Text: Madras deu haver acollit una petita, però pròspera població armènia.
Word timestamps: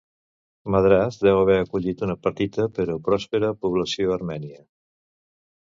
Madras 0.75 1.19
deu 1.25 1.35
haver 1.41 1.57
acollit 1.65 2.01
una 2.09 2.17
petita, 2.29 2.67
però 2.79 2.97
pròspera 3.11 3.53
població 3.67 4.19
armènia. 4.19 4.67